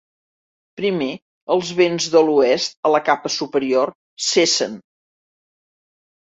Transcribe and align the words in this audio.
Primer, 0.79 1.09
els 1.55 1.69
vents 1.81 2.07
de 2.15 2.23
l'oest 2.29 2.73
a 2.89 2.93
la 2.95 3.03
capa 3.11 3.33
superior 3.35 3.93
cessen. 4.31 4.75